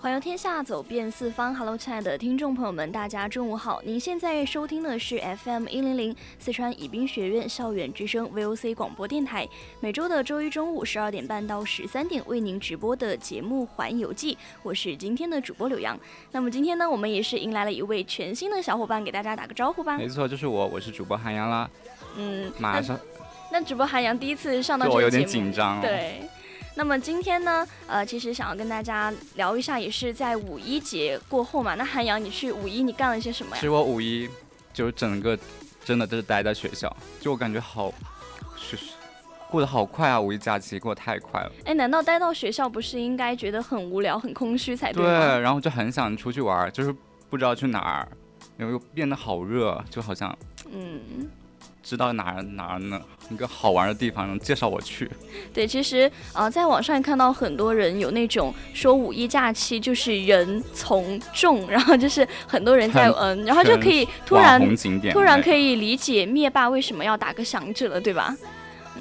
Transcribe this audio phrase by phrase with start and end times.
[0.00, 1.54] 环游天下，走遍四方。
[1.54, 3.82] Hello，亲爱的听众朋友们，大家中午好！
[3.84, 9.46] 您现在收听的是 FM 一零零四川宜宾学院校园之声 VOC 广播电台，
[9.80, 15.98] 每周的周一中午十二点半到十三点为您直播的节目《环游记》，我是今天的主播柳阳。
[16.32, 19.98] 那么今天呢，我们也是迎来了一位全新的小伙伴，给大家打个招呼吧。
[19.98, 21.68] 没错，就是我，我是主播韩阳啦。
[22.16, 22.98] 嗯，马上。
[23.52, 25.80] 那主播韩阳第一次上到这个节目，我有点紧张。
[25.80, 26.22] 对。
[26.78, 31.74] 那么今天呢，呃，其实想要跟大家聊一下，也是在五一节过后嘛。
[31.74, 33.56] 那韩阳，你去五一你干了些什么呀？
[33.56, 34.28] 其实我五一
[34.74, 35.38] 就整个
[35.82, 37.90] 真的都是待在学校，就我感觉好，
[38.56, 38.76] 是
[39.48, 40.20] 过得好快啊！
[40.20, 41.52] 五一假期过得太快了。
[41.64, 45.08] 哎，难道待到学校不是应该觉得很无聊、很空虚才对吗？
[45.08, 46.94] 对，然后就很想出去玩，就是
[47.30, 48.08] 不知道去哪儿，
[48.58, 50.36] 然后又变得好热，就好像
[50.70, 51.00] 嗯。
[51.88, 53.00] 知道哪儿哪儿呢？
[53.30, 55.08] 一个好玩的地方，能介绍我去。
[55.54, 64.60] 对，其实呃，在网上看到很多人有那种说五一假期就是人从众，然后就是很多人在嗯， 然后就可以突然
[65.12, 68.36] 突然可以理解灭霸为什么要打个响指了，对吧？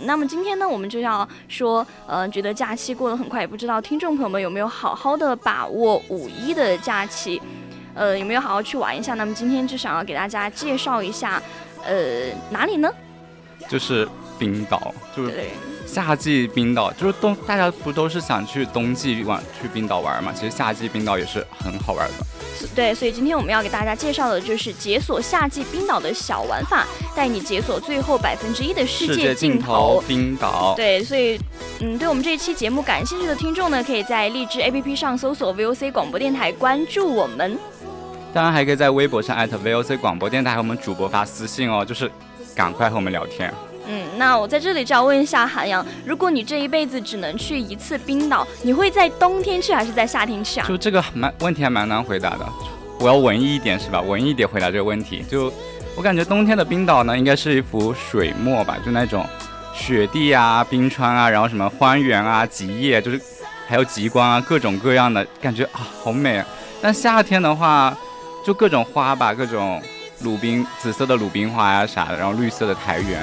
[0.03, 7.41] 那么今天呢，我们就要说，呃，觉得假期过得很快，也不知道听众朋友们有没有好好的把握五一的假期，
[7.95, 9.15] 呃，有没有好好去玩一下？
[9.15, 11.41] 那么今天就想要给大家介绍一下。
[11.85, 12.89] 呃，哪里呢？
[13.69, 14.07] 就是
[14.37, 15.33] 冰岛，就是
[15.87, 20.31] 夏季冰岛，就是冬，大家不都是想去冬季玩去冰岛玩嘛？
[20.35, 22.25] 其实夏季冰岛也是很好玩的。
[22.75, 26.85] 对，所以今天我们要给大家介绍的就是解锁夏季冰岛的小玩法，
[27.15, 30.73] 带你解锁最后百分之一的世界尽头——冰岛。
[30.75, 31.39] 对，所以，
[31.79, 37.57] 嗯，对我们这一期节目感兴趣的听众呢，可以在荔枝 APP 上搜索 VOC 广播电台，关注我们。
[38.35, 42.11] 当然还可以在微博上艾特 VOC 广播电台和我们主播发私信哦，就是
[42.53, 43.49] 赶快和我们聊天。
[43.87, 50.67] 嗯，那我在这里就要问一下韩阳，如果你这一辈子只能去一次冰岛，你会在冬天去还是在夏天去啊？
[50.67, 52.45] 就这个蛮问题还蛮难回答的，
[52.99, 54.01] 我要文艺一点是吧？
[54.01, 55.23] 文艺一点回答这个问题。
[55.31, 55.49] 就
[55.95, 59.25] 我感觉冬天的冰岛呢，应该是一幅水墨吧，就那种
[59.73, 63.21] 雪地啊、冰川啊，然后什么荒原啊、极夜，就是
[63.65, 66.37] 还有极光啊，各种各样的感觉啊，好美。
[66.37, 66.45] 啊
[66.81, 67.97] 但夏天的话。
[68.45, 69.81] 就各种花吧，各种
[70.21, 73.19] 鲁冰，紫色的鲁冰花呀啥的，然后绿色的苔原。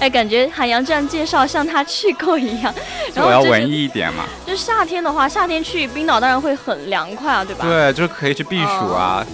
[0.00, 2.74] 哎，感觉海洋这样介绍像他去过一样。
[3.16, 4.24] 我要文艺一点嘛。
[4.46, 7.66] 就夏天的话，夏天去冰岛当然会很凉快啊，对吧？
[7.66, 9.24] 对，就是可以去避暑啊，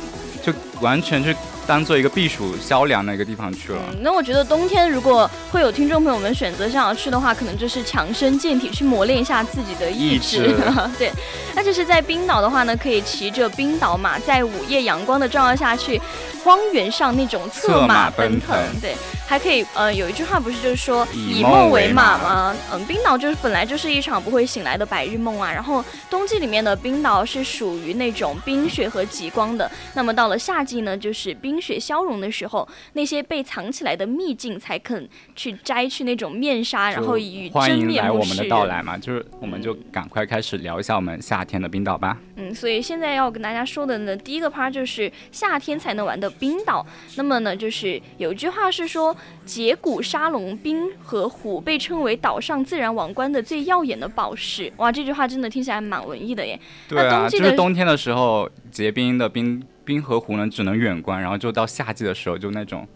[0.43, 1.35] 就完全去。
[1.67, 3.79] 当做一个避暑消凉的一个地方去了。
[4.01, 10.57] 那我觉得冬天如果会有听众朋友们选择想要去的话，可能就是强身健体，去磨练一下自己的意志。
[10.97, 11.13] 对，
[11.55, 16.01] 那就是在冰岛的话呢，可以骑着冰岛马，在午夜阳光的照耀下去，
[16.43, 18.57] 荒原上那种策马奔腾。
[18.81, 18.95] 对。
[19.29, 22.57] 还可以，呃，有一句话不是就是说以梦为马吗？
[22.73, 25.53] 嗯，冰岛就是本来就是一场不会醒来的白日梦啊。
[25.53, 29.71] 然后冬季里面的冰岛是属于那种冰雪和极光的。
[29.93, 38.49] 那么到了夏季呢，就是冰雪消融的时候，那些被藏起来的秘境才肯去摘去那种面纱，然后与真面目示人。
[38.51, 42.19] 到来嘛，就是我们就赶快开始聊一下我们夏天的冰岛吧。
[42.37, 46.87] 嗯，所以现在要跟大家说的呢，第一个 part 就是夏天才能玩的冰岛。
[47.17, 49.17] 那么呢，就是有一句话是说。
[49.49, 54.71] 节骨沙龙冰和湖被称为岛上自然王冠的最耀眼的宝石。
[54.77, 56.61] 哇，这句话真的听起来蛮文艺的耶。
[56.87, 62.87] 对啊，就是冬天的时候结冰的冰冰河湖呢，只能远观，然后就到夏季的时候就那种。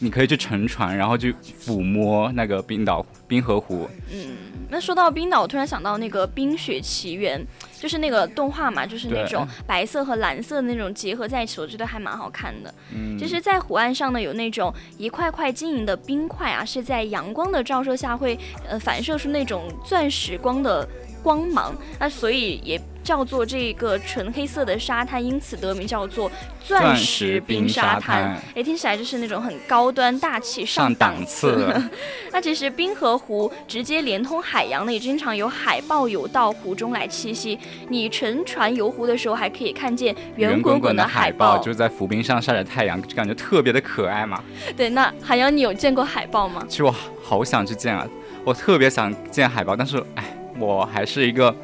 [0.00, 3.88] 你可以去乘船，然后去抚摸那个冰岛冰河湖。
[4.12, 4.36] 嗯，
[4.68, 7.40] 那说到冰岛，我突然想到那个《冰雪奇缘》，
[7.80, 12.74] 就是那个动画嘛，就是那种白色和蓝色的那种结合在一起，我觉得还蛮好看的。
[12.92, 18.36] 嗯，就是，在湖岸上呢，有那种一块块晶莹的冰块啊，是在阳光的照射下会
[18.68, 20.86] 呃反射出那种钻石光的
[21.22, 22.80] 光芒，那所以也。
[23.04, 26.32] 叫做这个纯黑色的沙滩，因此得名叫做
[26.64, 28.36] 钻石冰沙滩。
[28.54, 31.78] 哎，听起来就是那种很高端大气、上档次。
[32.32, 37.58] 那其实冰河湖直接连通海洋呢，也经常有海豹游到湖中来栖息。
[37.90, 44.42] 你乘船游湖的时候，还可以看见圆滚滚的海豹，就是在浮冰上晒着太阳，就感觉特别的可爱嘛。
[44.74, 46.64] 对，那海洋，你有见过海豹吗？
[46.66, 48.08] 其实我好想去见啊，
[48.42, 50.24] 我特别想见海豹，但是哎，
[50.58, 51.54] 我还是一个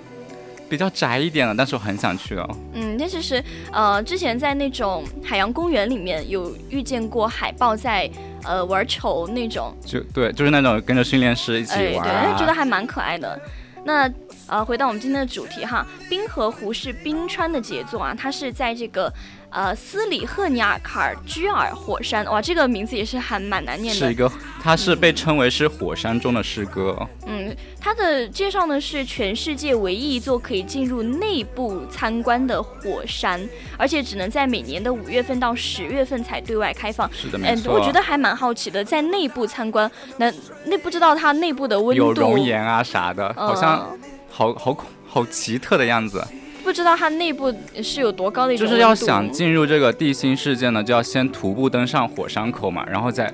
[0.70, 2.48] 比较宅一点了，但是我很想去哦。
[2.72, 8.08] 嗯，那其实呃，之前在那种海洋公园里面有遇见过海豹在
[8.44, 13.38] 呃玩球那种，就对，就是那种跟着训练师一起玩，对，觉得还蛮可爱的。
[13.84, 14.08] 那
[14.46, 19.12] 呃，回到我们今天的主题哈，冰河湖是冰川的杰作啊，它是在这个。
[19.50, 23.98] 呃，斯里赫尼尔卡尔居尔火山，哇，这个名字也是还蛮难念的。
[23.98, 24.30] 是一个，
[24.62, 26.96] 它是被称为是火山中的诗歌。
[27.26, 33.40] 嗯，它的介绍呢是全世界唯一一座可以进入内部参观的火山，
[33.76, 37.10] 而且只能在每年的五月份到十月份才对外开放。
[37.12, 37.74] 是的，没错。
[37.74, 40.32] 我觉得还蛮好奇的，在内部参观，那
[40.64, 43.98] 那不知道它内部的温度有熔岩啊啥的，好像
[44.30, 44.76] 好好
[45.08, 46.24] 好奇特的样子。
[46.70, 47.52] 不知道它内部
[47.82, 53.28] 是有多高的一种就是要想进入这个地心世界呢，就要先徒步登上火山口嘛，然后再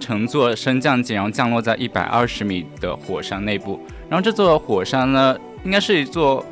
[0.00, 3.78] 乘坐升降机，然后降落在一百二十米的火山内部。
[4.08, 6.44] 然后这座火山呢，应该是一座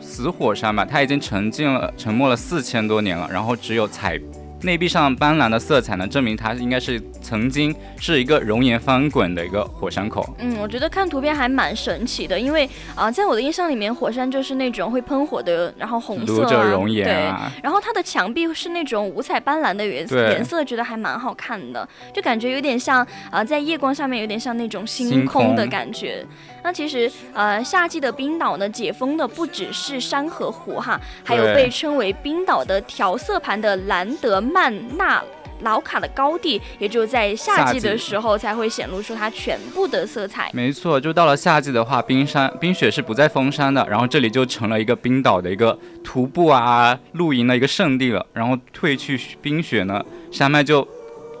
[0.00, 4.20] 死火山吧，它已经沉浸了、沉没了四千多年了，然后只有彩。
[4.62, 10.28] 内壁上斑斓的色彩呢，证明它应该是曾经是一个熔岩翻滚的一个火山口。
[10.38, 26.24] 嗯，我觉得看图片还蛮神奇的，因为啊，在我的印象里面，火山就是那种会喷火的，然后红色啊，熔岩啊，然后它的墙壁是那种五彩斑斓的颜色，颜色觉得还蛮好看的，就感觉有点像啊，在夜光下面有点像那种星空的感觉。
[26.62, 35.22] 那其实，呃，夏季的冰岛呢，解封的不只是山和湖哈，还有被称为冰岛的调色盘的兰德曼纳
[35.62, 40.50] 劳卡的高地，也就在夏季的时候才会显露出它全部的色彩。
[40.54, 48.24] 没错，就到了夏季的话，冰山冰雪是不再封山的，然后这里就成了一个冰岛的一个徒步啊、露营的一个圣地了。
[48.32, 50.86] 然后褪去冰雪呢，山脉就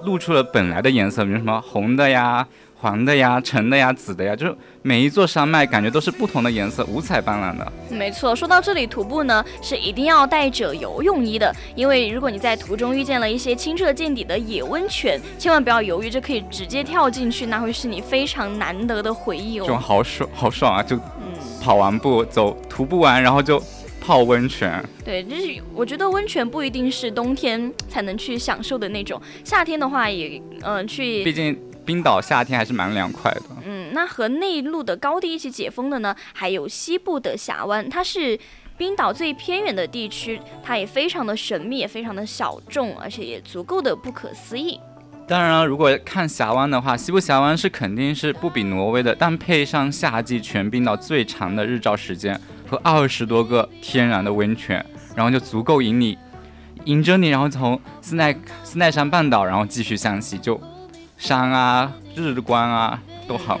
[0.04, 2.46] 露出了本来的颜色，比如什么红的呀。
[2.80, 7.72] 黄的呀，橙的呀，紫的呀，就是每一座山脉感觉都是不同的颜色，五彩斑斓的。
[7.90, 19.66] 没错，说到这里，徒步呢是一定要带着游泳衣的，因为如果你在途中遇见了一些清澈见底的野温泉，千万不要犹豫，这可以直接跳进去，那会是你非常难得的回忆哦。
[19.66, 20.82] 就好爽，好爽啊！
[20.82, 20.98] 就
[21.62, 23.62] 跑完步走徒步完，然后就
[24.00, 24.82] 泡温泉。
[25.04, 31.22] 对，就是我觉得温泉不一定是冬天才能去享受的那种，夏天的话也嗯去。
[31.22, 31.58] 毕竟。
[31.90, 33.42] 冰岛夏天还是蛮凉快的。
[33.64, 38.38] 嗯，那和内陆的高地一起解封的呢，还有西部的峡湾，它是
[38.78, 44.78] 冰岛最偏远的地区，它也非常的神秘，也非常的小众，而且也足够的不可思议。
[45.26, 56.16] 当然了，如果看峡湾的话，西部峡湾是肯定是不比挪威的，但配上夏季全冰岛最长的日照时间和二十多个天然的温泉，然后就足够引你，
[56.84, 58.32] 引着你，然后从斯奈
[58.62, 60.60] 斯奈山半岛，然后继续向西就。
[61.20, 63.60] 山啊，日光啊，都好。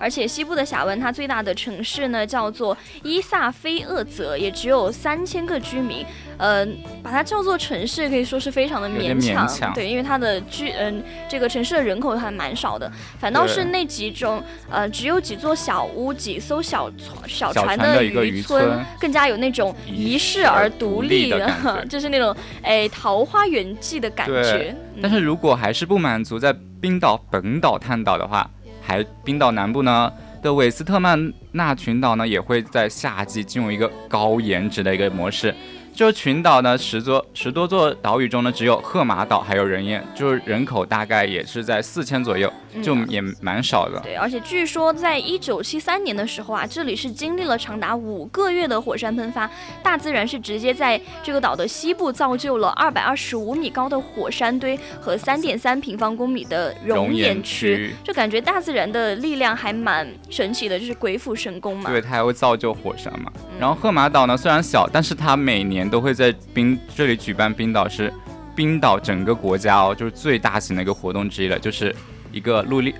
[0.00, 6.06] 而且西部的峡湾，它最大的城市呢叫做伊萨菲厄泽，也只有三千个居民。
[6.36, 6.64] 呃，
[7.02, 9.74] 把它叫做城市，可以说是非常的勉强。
[9.74, 12.88] 对，因为它的居，嗯，这个城市的人口还蛮少的。
[13.18, 14.40] 反倒是那几种，
[14.70, 24.76] 呃，只有几座小屋、几艘小船小船的渔村，更加有那种遗世而独立的，就是那种哎桃花源记的感觉。
[25.02, 28.48] 但是如果还是不满足在冰岛本岛探岛的话，
[28.80, 30.12] 还冰岛南部呢？
[30.40, 35.52] 的韦斯特曼纳群岛呢，也会在夏季进入一个高颜值的一个模式。
[35.92, 44.00] 就群岛呢，十座十多座岛屿中呢，只有赫马岛还有人烟，就是人口大概也是在四千左右，就也蛮少的。
[44.00, 49.50] 对，而且据说在一九七三年的时候啊，这里是经历了长达五个月的火山喷发，
[49.82, 61.90] 大自然是直接在这个岛的西部造就了二百二十五米高的火山堆和三点三平方公里的熔岩区，就感觉大自然的力量还蛮神奇的，就是鬼斧神工嘛。
[61.90, 63.32] 对，它还会造就火山嘛。
[63.58, 68.12] 然后赫马岛呢，虽然小，但是它每年都会在冰这里举办冰岛是
[68.54, 71.94] 冰岛整个国家哦，就是最大型的一个活动之一了，就是
[72.32, 72.94] 一个露丽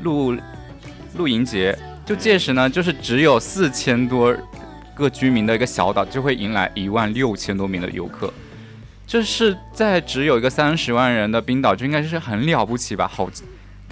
[0.00, 0.36] 露
[1.16, 1.76] 露营节。
[2.04, 4.34] 就届时呢，就是只有四千多
[4.94, 8.32] 个居民的一个小岛，就会迎来一万六千多名的游客。
[9.06, 13.06] 这是在只有一个三十万人的冰岛，就应该是很了不起吧？
[13.06, 13.28] 好。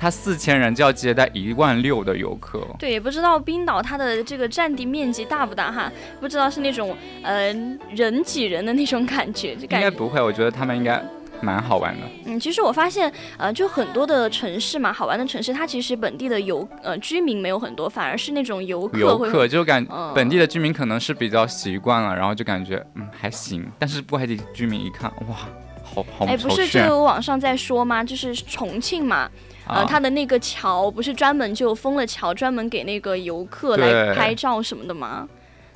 [0.03, 2.67] 它四千人就要接待一万六的游客。
[2.79, 5.93] 对，也不知道冰岛它的这个占地面积大不大哈？
[6.19, 7.53] 不知道是那种呃
[7.95, 11.05] 人挤人的那种感觉，就感觉应该不会，我觉得他们应该。
[11.43, 25.37] 蛮好玩的，嗯，其实我发现，呃，就很多的城市嘛，好玩的城市，它其实本地的游呃居民没有很多，反而是那种游客游客就感本地的居民可能是比较习惯了，然后就感觉嗯还行，但是外地居民一看，哇，
[25.83, 28.05] 好好哎，不是就有网上在说吗？
[28.05, 29.31] 就是重庆嘛，
[29.67, 35.29] 呃，它的那个桥不是专门就封了桥，专门给那个游客来拍照什么的吗？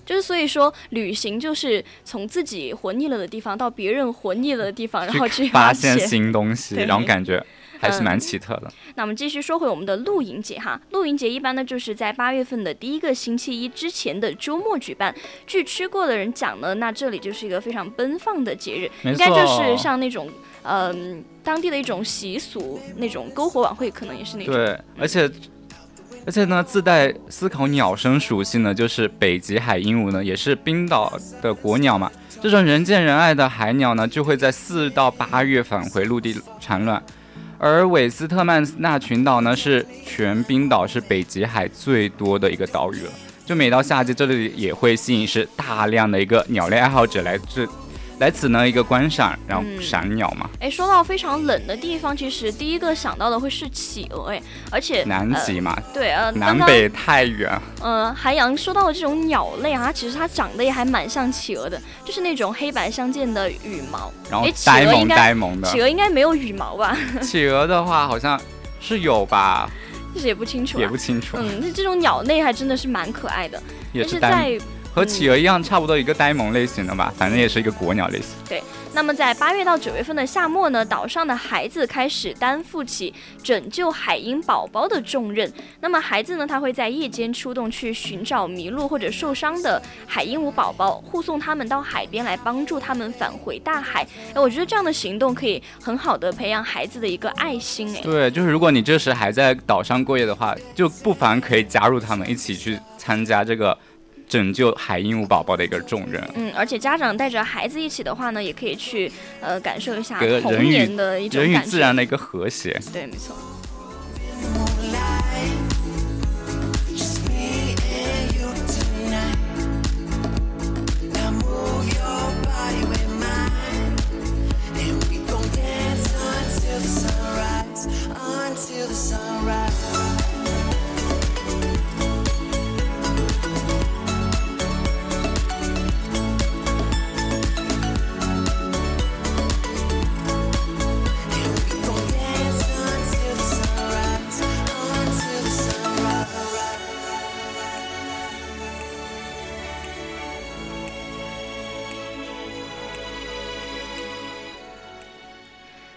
[0.05, 7.45] 就是所以说，旅行就是从自己活腻了的地方到别人活腻了的地方，然后去发现新东西，然后感觉
[7.81, 8.71] 还是蛮奇特的。
[8.95, 15.15] 那我们继续说回我们的露营节哈，露营节一般呢就是在八月份的第一个星期一之前的周末举办。
[15.47, 20.29] 据吃过的人讲呢，那这里就是一个非常奔放的节日，应该就是像那种
[20.63, 24.55] 嗯当地的一种习俗，那种篝火晚会可能也是那种。
[24.55, 25.31] 对，而且。
[26.27, 31.13] 而且呢，自带思考鸟声属性呢，就是北极海鹦鹉呢，也是冰岛
[31.43, 32.11] 的国鸟嘛。
[32.41, 37.03] 这种人见人爱的海鸟呢，就会在四到八月返回陆地产卵。
[37.59, 43.11] 而韦斯特曼纳群岛呢，是全冰岛是北极海最多的一个岛屿了。
[43.47, 47.67] 就每到夏季，这里也会吸引是大量的一个鸟类爱好者来这。
[48.21, 50.49] 来此呢，一个观赏，然后赏鸟嘛。
[50.61, 54.41] 哎，说到非常冷的地方，其实第一个想到的会是企鹅，哎，
[54.71, 57.51] 而且南极嘛，对，呃，南北太远。
[57.83, 65.69] 嗯，韩阳说到的这种鸟类啊，其实它长得也还蛮像企鹅的，就是那种黑白相间的羽毛，然后呆萌呆萌的。
[65.69, 66.97] 企鹅应该没有羽毛吧？
[67.21, 68.41] 企鹅的话好像
[68.81, 69.69] 是有吧，
[70.15, 71.37] 其实也不清楚，也不清楚。
[71.41, 73.61] 嗯，那这种鸟类还真的是蛮可爱的，
[73.93, 74.57] 也是在。
[74.95, 78.29] 和企鹅一样，差不多一个呆萌类型的吧，反正也是一个国鸟类型。
[78.49, 78.63] 对。
[78.97, 85.53] 那么在八月到九月份的夏末呢，岛上的孩子开始担负起拯救海鹰宝宝的重任。
[85.81, 94.07] 那么孩子呢，他会在夜间出动去寻找迷路或者受伤的海鹦鹉宝宝，护送他们到海边来帮助他们返回大海。
[94.33, 97.93] 哎，我觉得这样的行动可以很好的培养孩子的一个爱心。
[97.97, 103.77] 哎，对，就是如果你这时还在岛上过夜的话，就不妨可以加入他们一起去参加这个。
[104.29, 106.23] 拯救海鹦鹉宝宝的一个重任。
[106.35, 112.81] 嗯，而且家长带着孩子一起的话呢，也可以去呃感受一下童年的一种人与自然的一个和谐。
[112.93, 113.37] 对，没错。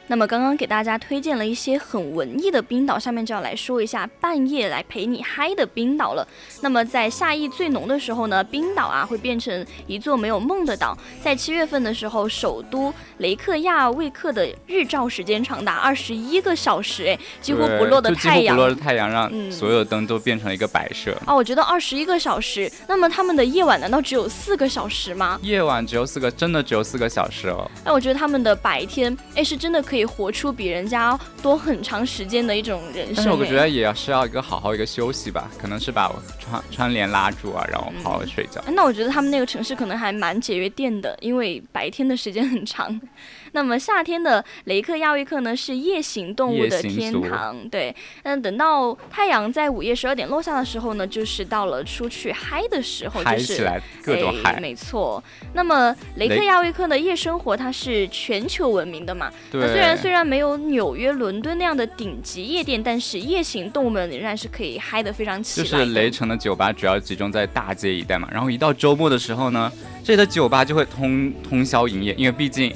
[0.10, 6.26] 那么刚刚给大家推荐了一些很文艺的冰岛，下面就要来说一下半夜来陪你嗨的冰岛了。
[6.62, 10.98] 那么在夏意最浓的时候呢，冰岛啊会变成一座没有梦的岛。
[11.22, 21.12] 在七月份的时候，首都雷克亚未克的日照时间长达二十一个小时，哎，几乎不落的太阳，不落的太阳让所有灯都变成了一个摆设。
[21.26, 25.38] 啊，我觉得二十一个小时，那么他们的夜晚难道只有四个小时吗？
[25.42, 27.70] 夜晚只有四个，真的只有四个小时哦。
[27.84, 29.97] 哎，我觉得他们的白天，哎，是真的可以。
[29.98, 38.64] 可以活出比人家多很长时间的一种人生，但是我觉得也要是要一个好好一个休息吧，可能是把窗窗帘拉住啊，然后好好睡觉。
[38.68, 43.02] 那我觉得他们那个城市可能还蛮节约电的，因为白天的时间很长。
[43.54, 47.58] 那么夏天的雷克亚维克呢，是夜行动物的天堂。
[47.70, 54.60] 对，嗯，等到太阳在午夜十二点落下的时候呢，就是到了出去嗨的时候，就是起来各种嗨。
[54.60, 55.24] 没错。
[55.54, 59.32] 那么雷克亚维克的夜生活，它是全球闻名的嘛？
[59.50, 59.66] 对。
[59.70, 65.68] 虽然虽然没有纽约、伦敦那样的顶级夜店，但是夜行动物们仍然是可以嗨得非常起来。
[65.68, 69.72] 就是雷城的酒吧主要集中在大街一带嘛，然后一到周末的时候呢，
[70.04, 72.74] 这里的酒吧就会通通宵营业，因为毕竟。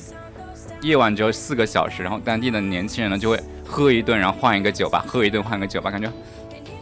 [0.83, 6.11] 夜晚只有四个小时，然后当地的年轻人呢就会喝一顿，然后换一个酒吧，喝一顿换个酒吧，感觉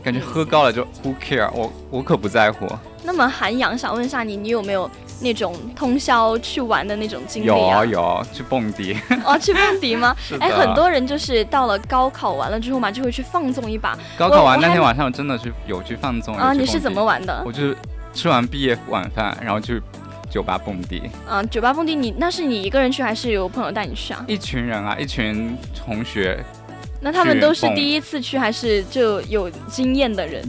[0.01, 2.65] 感觉喝高了就 who care，我我可不在乎。
[3.03, 4.89] 那么韩阳想问一下你，你有没有
[5.21, 7.47] 那种通宵去玩的那种经历？
[7.47, 8.97] 有有，去蹦迪。
[9.25, 10.15] 哦，去蹦迪吗？
[10.39, 13.97] 哎，很多人就是到了高考完了之后嘛，就会去放纵一把。
[14.17, 16.53] 高考完那天晚上真的是有去放纵啊！
[16.53, 17.43] 你是怎么玩的？
[17.45, 17.75] 我就
[18.13, 19.81] 吃完毕业晚饭，然后去。
[20.31, 24.23] 酒吧蹦迪，嗯，酒吧蹦迪，你那是你一个人去还是有朋友带你去啊？
[24.27, 26.37] 一群人啊，一群同学
[27.01, 30.43] 那他们都是第一次去，还是就有经验的人？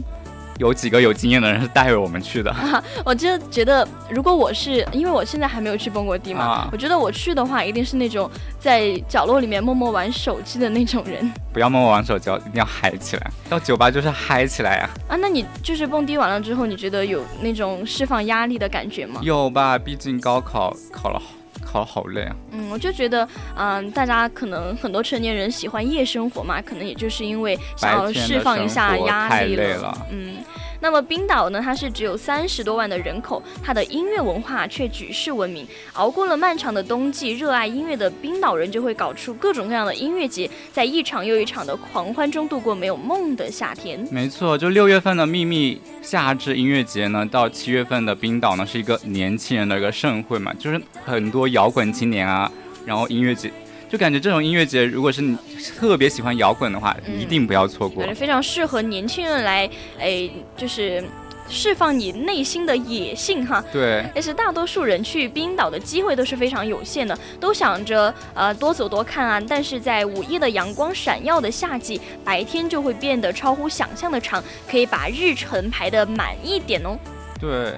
[0.61, 2.55] 有几个有经验的人是带着我们去的。
[3.03, 13.31] 我就觉得，如果我是，因为我现在还没有去蹦过迪嘛，啊我觉得我去的话，一定是那种在角落里面默默玩手机的那种人不要默默玩手机，哦一定要嗨起来。
[13.49, 15.17] 到酒吧就是嗨起来呀、啊。
[15.17, 19.19] 那你就是蹦迪完了之后，你觉得有那种释放压力的感觉吗？
[19.23, 19.79] 有吧？
[19.79, 21.25] 毕竟高考考了好
[21.71, 22.35] 考好累啊。
[22.51, 30.35] 嗯，我就觉得，嗯、大家可能很多成年人喜欢夜生活嘛，可能也就是因为想要释放一下压力了嗯，
[30.81, 35.65] 那么冰岛呢，它是只有三十多万的人口，它的音乐文化却举世闻名。
[35.93, 44.05] 熬过了漫长的冬季，热爱音乐的冰岛人就会搞出各种各样的音乐节，在一场又一场的狂欢中度过没有梦的夏天。
[44.11, 52.51] 没错，就六月份的秘密夏至音乐节呢，到七月份的冰岛呢，是一个年轻人的一个盛会嘛，就是很多摇滚青年啊，
[52.87, 53.51] 然后音乐节，
[53.91, 55.37] 就感觉这种音乐节，如果是你
[55.77, 58.15] 特别喜欢摇滚的话，嗯一定不要错过感觉。
[58.17, 59.69] 非常适合年轻人来，
[59.99, 61.03] 哎，就是
[61.49, 63.61] 释放你内心的野性哈。
[63.69, 69.41] 对，但是大多数人去冰岛的机会都是非常有限的，都想着呃多走多看啊。
[69.45, 76.97] 但是在午夜的阳光闪耀的夏季，白天就会变得超乎想象的长，可以把日程排得满一点哦。
[77.37, 77.73] 对，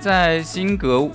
[0.00, 1.06] 在辛格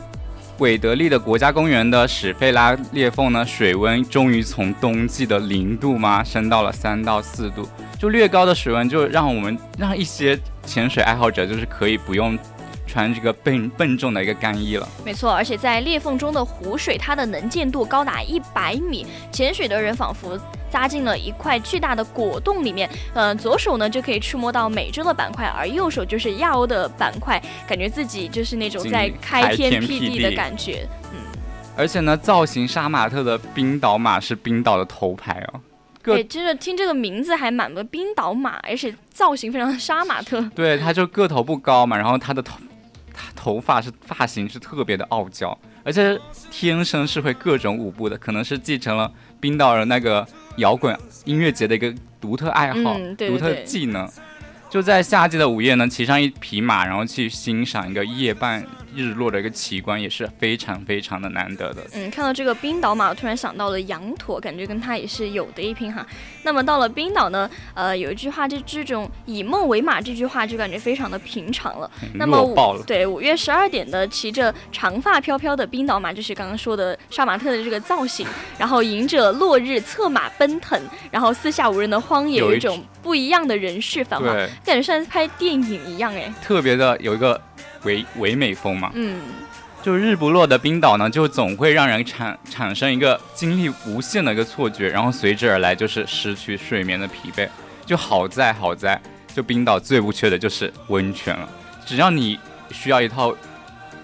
[0.60, 12.38] 韦德利的国家公园的史费拉裂缝呢，水温终于从冬季的零度嘛升到了三到四度，就略高的水温就让我们让一些潜水爱好者就是可以不用
[12.86, 14.88] 穿这个笨笨重的一个干衣了。
[15.06, 20.38] 没错，而且在裂缝中的湖水，它的能见度高达一百米，潜水的人仿佛
[20.72, 22.90] 扎进了一块巨大的果冻里面。
[23.14, 30.88] 呃，左手呢就可以触摸到美洲的板块，而右手就是亚欧的板块，感觉自己就是那种在开天辟地的感觉。
[31.14, 31.20] 嗯，
[31.76, 35.62] 而且呢，造型杀马特的冰岛马是冰岛的头牌哦。
[36.02, 40.42] 对，真的听这个名字还蛮的冰岛马，而且造型非常的杀马特。
[40.56, 42.58] 对，它就个头不高嘛，然后它的头，
[43.14, 50.26] 它头发是发型是特别的傲娇，而且天生是会各种舞步的，可能是继承了冰岛人那个
[50.58, 54.10] 摇滚音乐节的一个独特爱好、嗯对对独特技能。
[54.70, 58.64] 就在夏季的午夜呢，骑上一匹马，然后去欣赏一个夜半
[58.96, 61.86] 日落的一个奇观，也是非常非常的难得的。
[61.94, 66.06] 嗯，看到这个冰岛马，我突然想到了羊驼，感觉跟它也是有的一拼哈。
[66.44, 71.90] 那么到了冰岛呢，呃，有一句话，就这种以梦为马，这句话就感觉非常的平常了。
[72.16, 86.34] 那么五对五月十二点的骑着长发飘飘的冰岛马，就是刚刚说的杀马特的这个造型，然后迎着落日策马奔腾，然后四下无人的荒野，有一种不一样的人世繁华，对，感觉像在拍电影一样哎。
[86.44, 87.40] 特别的有一个
[87.84, 88.92] 唯唯美风嘛。
[88.94, 89.22] 嗯，
[89.82, 97.48] 就日不落的冰岛呢，就总会让人产产生一个精力无限的一个错觉，然后随之而来就是失去睡眠的疲惫。
[97.86, 99.02] 就好在好在，
[99.34, 101.50] 就冰岛最不缺的就是温泉了，
[101.86, 102.40] 只要你
[102.72, 103.36] 需要一套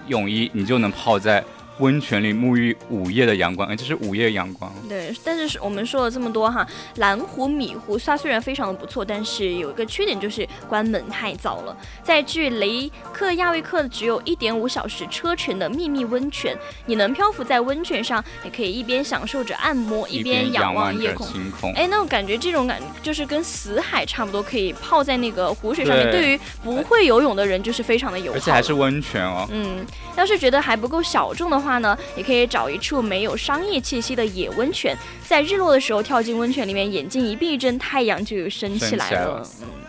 [0.07, 1.43] 泳衣，你就能泡在
[1.79, 4.71] 温泉里沐浴午夜的阳光，哎，这是午夜阳光。
[4.87, 11.75] 对，但是我们说了这么多哈，蓝湖、米湖它虽然非常的不错，但是有一个缺点就是关门太早了。
[12.03, 21.27] 在距雷克亚未克只有一点五小时车程的秘密温泉，你能漂浮在温泉上，也可以一边享受着按摩，一边仰望夜空。
[21.75, 26.09] 哎，那我感觉这种感就是跟死海差不多，可以泡在那个湖水上面。
[26.11, 28.37] 对对于不会游泳的人，就是非常的友好。
[28.37, 29.85] 而且还是温泉哦，嗯，
[30.15, 34.97] 要是觉得还不够小众的话呢，也可以找一处没有商业气息的野温泉，
[35.27, 39.09] 在日落的时候跳进温泉里面，眼睛一闭一睁，太阳就有升起来了。
[39.09, 39.84] 升起来了嗯。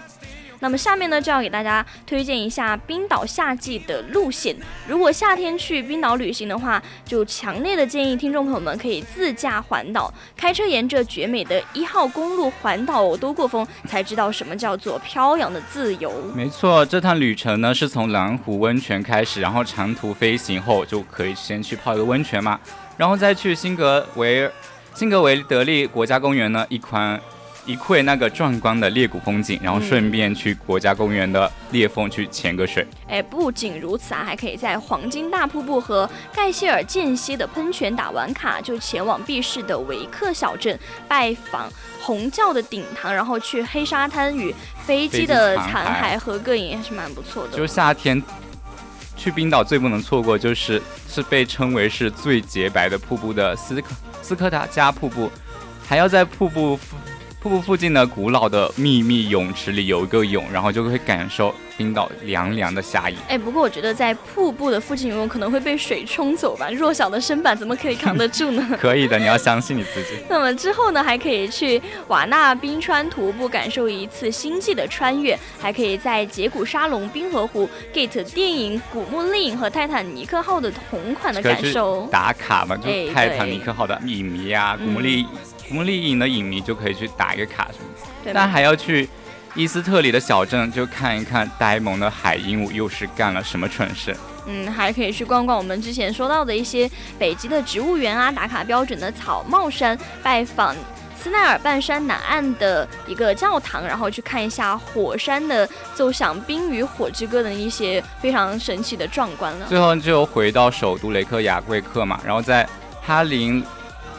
[0.60, 4.56] 那么下面呢，就要给大家推荐一下冰岛夏季的路线。
[4.88, 16.12] 如果夏天去冰岛旅行的话，就强烈的建议听众朋友们可以自驾环岛，开车沿着绝美的一号公路环岛都过风，才知道什么叫做飘扬的自由。
[16.34, 22.58] 没错，这趟旅程呢是从蓝湖温泉开始，然后长途飞行后就可以先去泡一个温泉嘛，
[22.96, 24.50] 然后再去辛格维
[24.94, 27.20] 辛格维德利国家公园呢一宽
[27.66, 32.86] 一窥那个壮观的裂谷风景，然后顺便去国家公园的裂缝去潜个水。
[33.08, 41.68] 哎，不仅如此啊，还可以在黄金大瀑布和盖谢尔间歇的喷泉打完卡，就前往避世的维克小镇拜访
[42.00, 47.56] 红教的顶堂，然后去黑沙滩与飞机的残残骸骸合个影，还是蛮不错的。
[47.56, 48.22] 就是夏天
[49.16, 53.88] 去冰岛最不能错过，就是是被称为是最洁白的瀑布的斯科
[54.22, 55.28] 斯科达加瀑布，
[55.84, 56.96] 还要在瀑布附
[57.46, 63.14] 瀑布附近的古老的秘密泳池里游一个泳，然后就会感受冰岛凉凉的夏意。
[63.28, 68.68] 哎，不过我觉得在瀑布的附近游泳可能会被水冲走吧， 弱小的身板怎么可以扛得住呢？
[68.80, 70.18] 可以的，你要相信你自己。
[70.28, 82.08] 那么之后呢，还可以去瓦纳冰川徒步，感受一次星际的穿越，还可以在杰古沙龙、冰河湖、Gate 电影、古墓丽影和泰坦尼克号的同款的感受。
[82.10, 88.32] 打卡嘛，就泰坦尼克号的秘密啊，古墓丽古墓丽影的影迷就可以去打一个卡什么。
[88.34, 89.08] 但还要去
[89.54, 94.16] 伊斯特里的小镇，就看一看呆萌的海鹦鹉又是干了什么蠢事。
[94.46, 100.74] 嗯，还可以去逛逛我们之前说到的一些北极的植物园啊，打卡标准的草帽山，拜访
[101.20, 109.66] 斯奈尔半山南岸的一个教堂，然后去看一下火山的奏响《冰与火之歌》的一些非常神奇的壮观了。
[109.66, 112.68] 最后就回到首都雷克雅未克嘛，然后在
[113.02, 113.64] 哈林。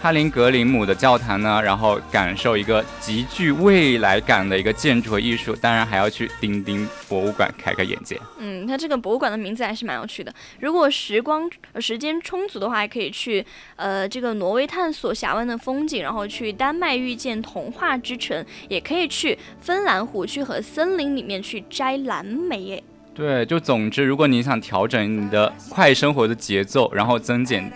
[0.02, 8.20] 哈林格林姆的教堂呢，然后感受一个极具未来感的一个建筑和艺术，当然还要去丁丁博物馆开开眼界。
[8.38, 10.34] 嗯，它这个博物馆的名字还是蛮有趣的。
[10.60, 22.70] 如果时光时间充足的话，还可以去呃这个挪威探索峡湾的风景，然后去丹麦遇见童话之城，也可以去芬兰湖区和森林里面去摘蓝莓。
[22.70, 22.84] 诶，
[23.16, 27.72] 对，就总之，如果你想调整你的快生活的节奏，然后增减。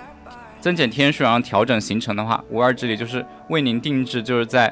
[0.61, 4.71] 增减天数，然后调整行程的话，五二之旅就是为您定制，就是在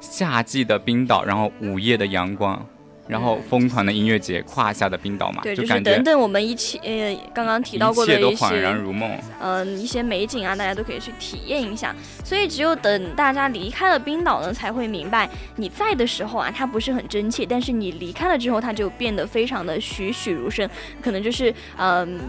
[0.00, 2.66] 夏季的冰岛，然后午夜的阳光，
[3.06, 11.94] 然后疯狂的音乐节，胯下的冰岛嘛，对，就是等等我们一起呃刚刚提到过的一些恍然如梦，嗯，一些美景啊，大家都可以去体验一下。
[12.24, 20.68] 所以只有等大家离开了冰岛呢，才会明白你在的时候啊，它不是很真切，但是你离开了之后，它就变得非常的栩栩如生，
[21.00, 22.20] 可能就是嗯，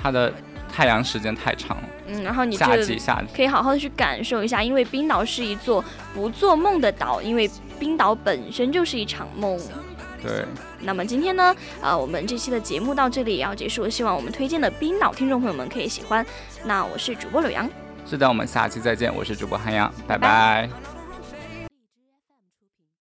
[0.00, 0.32] 它的。
[0.72, 9.58] 太阳时间太长了，嗯，然后你夏季夏可以好好的去感受一下，因为冰岛是一座不做梦的岛，因为冰岛本身就是一场梦。
[10.22, 10.44] 对。
[10.82, 16.24] 那么今天呢，啊，我们这期的节目到这里也要结束，希望我们推荐的冰岛听众朋友们可以喜欢。
[16.64, 17.68] 那我是主播柳阳，
[18.08, 20.99] 是的，我们下期再见，我是主播韩阳，拜拜。